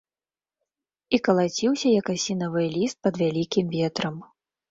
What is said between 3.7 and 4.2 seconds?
ветрам.